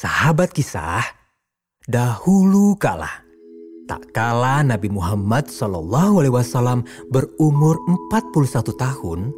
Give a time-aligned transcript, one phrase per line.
[0.00, 1.04] Sahabat kisah,
[1.84, 3.20] dahulu kala,
[3.84, 7.76] tak kala Nabi Muhammad Shallallahu Alaihi Wasallam berumur
[8.08, 9.28] 41 tahun,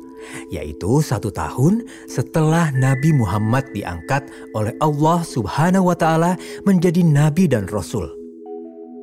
[0.55, 4.23] yaitu satu tahun setelah Nabi Muhammad diangkat
[4.55, 8.07] oleh Allah Subhanahu wa Ta'ala menjadi nabi dan rasul.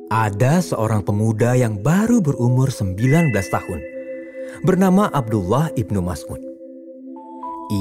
[0.08, 3.80] Ada seorang pemuda yang baru berumur 19 tahun,
[4.64, 6.40] bernama Abdullah ibnu Mas'ud.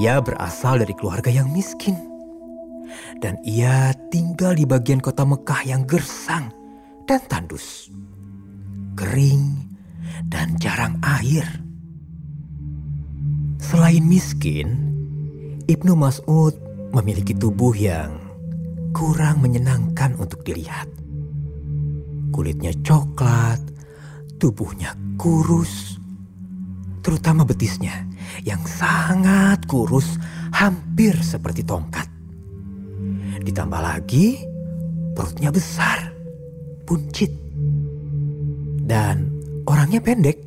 [0.03, 2.08] Ia berasal dari keluarga yang miskin
[3.21, 6.49] dan ia tinggal di bagian kota Mekah yang gersang
[7.05, 7.93] dan tandus,
[8.97, 9.69] kering
[10.27, 11.45] dan jarang air.
[13.61, 14.73] Selain miskin,
[15.69, 16.57] Ibnu Mas'ud
[16.89, 18.17] memiliki tubuh yang
[18.97, 20.89] kurang menyenangkan untuk dilihat.
[22.33, 23.61] Kulitnya coklat,
[24.41, 26.01] tubuhnya kurus,
[27.05, 28.09] terutama betisnya
[28.41, 30.17] yang sangat kurus,
[30.49, 32.08] hampir seperti tongkat.
[33.39, 34.43] Ditambah lagi,
[35.15, 36.11] perutnya besar,
[36.83, 37.31] buncit,
[38.83, 39.31] dan
[39.63, 40.37] orangnya pendek.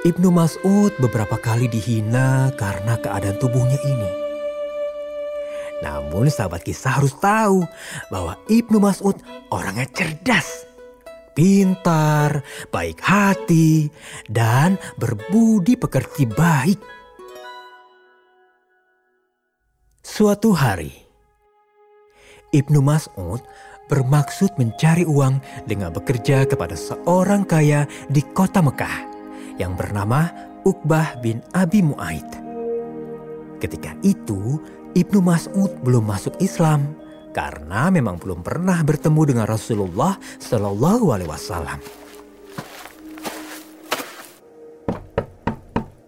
[0.00, 4.10] Ibnu Mas'ud beberapa kali dihina karena keadaan tubuhnya ini.
[5.84, 7.64] Namun sahabat kisah harus tahu
[8.08, 9.16] bahwa Ibnu Mas'ud
[9.52, 10.64] orangnya cerdas,
[11.36, 12.40] pintar,
[12.72, 13.92] baik hati,
[14.28, 16.99] dan berbudi pekerti baik.
[20.00, 20.96] Suatu hari,
[22.56, 23.44] Ibnu Mas'ud
[23.92, 28.96] bermaksud mencari uang dengan bekerja kepada seorang kaya di kota Mekah
[29.60, 30.32] yang bernama
[30.64, 32.24] Uqbah bin Abi Mu'aid.
[33.60, 34.56] Ketika itu,
[34.96, 36.96] Ibnu Mas'ud belum masuk Islam
[37.36, 41.78] karena memang belum pernah bertemu dengan Rasulullah Shallallahu Alaihi Wasallam.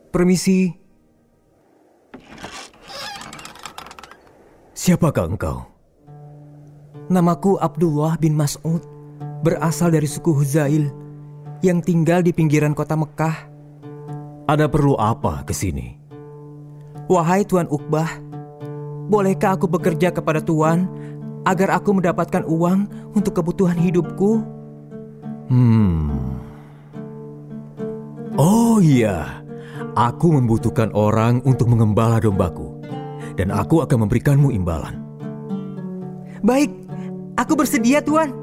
[0.08, 0.81] Permisi,
[4.82, 5.62] Siapakah engkau?
[7.06, 8.82] Namaku Abdullah bin Mas'ud,
[9.46, 10.90] berasal dari suku Huzail
[11.62, 13.46] yang tinggal di pinggiran kota Mekah.
[14.50, 15.94] Ada perlu apa ke sini?
[17.06, 18.10] Wahai Tuan Uqbah,
[19.06, 20.90] bolehkah aku bekerja kepada Tuan
[21.46, 24.42] agar aku mendapatkan uang untuk kebutuhan hidupku?
[25.46, 26.10] Hmm.
[28.34, 29.46] Oh iya,
[29.94, 32.71] aku membutuhkan orang untuk mengembala dombaku
[33.36, 34.98] dan aku akan memberikanmu imbalan.
[36.42, 36.70] Baik,
[37.38, 38.42] aku bersedia, Tuan.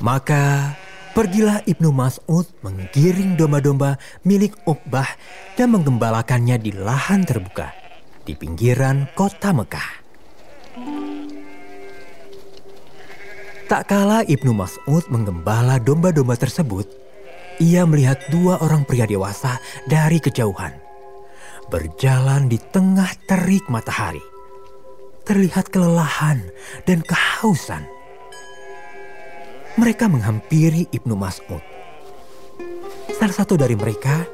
[0.00, 0.74] Maka
[1.12, 5.06] pergilah Ibnu Mas'ud menggiring domba-domba milik Uqbah
[5.60, 7.68] dan menggembalakannya di lahan terbuka
[8.24, 10.09] di pinggiran kota Mekah.
[13.70, 16.90] Tak kala Ibnu Mas'ud menggembala domba-domba tersebut,
[17.62, 20.74] ia melihat dua orang pria dewasa dari kejauhan.
[21.70, 24.18] Berjalan di tengah terik matahari.
[25.22, 26.42] Terlihat kelelahan
[26.82, 27.86] dan kehausan.
[29.78, 31.62] Mereka menghampiri Ibnu Mas'ud.
[33.14, 34.26] Salah satu dari mereka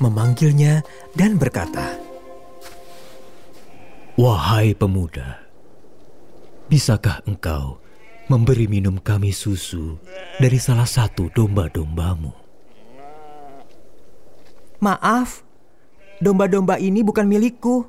[0.00, 0.80] memanggilnya
[1.12, 1.92] dan berkata,
[4.16, 5.44] Wahai pemuda,
[6.72, 7.84] bisakah engkau
[8.28, 9.96] memberi minum kami susu
[10.36, 12.30] dari salah satu domba-dombamu.
[14.84, 15.42] Maaf,
[16.20, 17.88] domba-domba ini bukan milikku.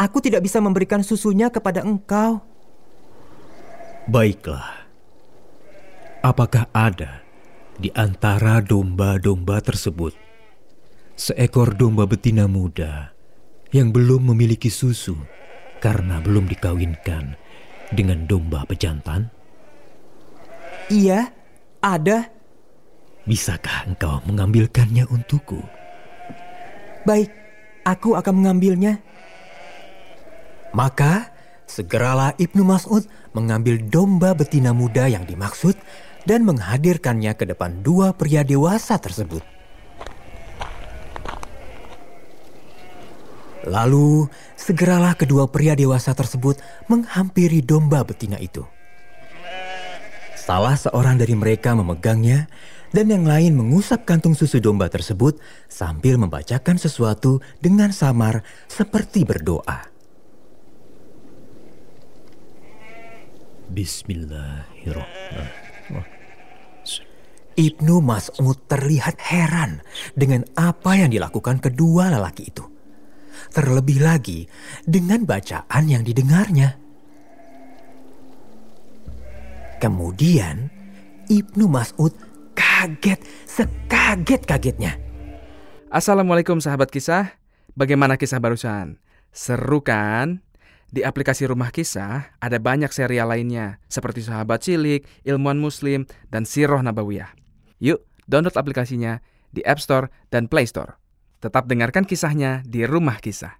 [0.00, 2.40] Aku tidak bisa memberikan susunya kepada engkau.
[4.08, 4.86] Baiklah.
[6.24, 7.20] Apakah ada
[7.76, 10.16] di antara domba-domba tersebut
[11.20, 13.12] seekor domba betina muda
[13.76, 15.20] yang belum memiliki susu
[15.84, 17.36] karena belum dikawinkan
[17.92, 19.39] dengan domba pejantan?
[20.90, 21.30] Iya,
[21.78, 22.26] ada.
[23.22, 25.62] Bisakah engkau mengambilkannya untukku?
[27.06, 27.30] Baik,
[27.86, 28.98] aku akan mengambilnya.
[30.74, 31.30] Maka
[31.70, 35.78] segeralah Ibnu Mas'ud mengambil domba betina muda yang dimaksud
[36.26, 39.46] dan menghadirkannya ke depan dua pria dewasa tersebut.
[43.62, 44.26] Lalu
[44.58, 46.58] segeralah kedua pria dewasa tersebut
[46.90, 48.66] menghampiri domba betina itu.
[50.40, 52.48] Salah seorang dari mereka memegangnya
[52.96, 55.36] dan yang lain mengusap kantung susu domba tersebut
[55.68, 59.92] sambil membacakan sesuatu dengan samar seperti berdoa.
[63.70, 66.02] Bismillahirrahmanirrahim.
[67.60, 69.84] Ibnu Mas'ud terlihat heran
[70.16, 72.64] dengan apa yang dilakukan kedua lelaki itu.
[73.52, 74.48] Terlebih lagi
[74.88, 76.80] dengan bacaan yang didengarnya.
[79.80, 80.68] Kemudian
[81.32, 82.12] Ibnu Mas'ud
[82.52, 83.16] kaget
[83.48, 85.00] sekaget-kagetnya.
[85.88, 87.32] Assalamualaikum sahabat kisah.
[87.72, 89.00] Bagaimana kisah barusan?
[89.32, 90.44] Seru kan?
[90.92, 96.82] Di aplikasi Rumah Kisah ada banyak serial lainnya seperti Sahabat Cilik, Ilmuwan Muslim, dan Siroh
[96.82, 97.32] Nabawiyah.
[97.80, 100.98] Yuk, download aplikasinya di App Store dan Play Store.
[101.40, 103.56] Tetap dengarkan kisahnya di Rumah Kisah.